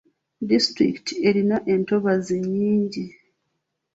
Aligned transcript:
Disitulikiti 0.49 1.13
erina 1.27 1.57
entobazi 1.73 2.35
nnyingi. 2.43 3.05